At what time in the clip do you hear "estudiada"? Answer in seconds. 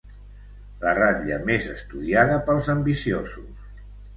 1.75-2.41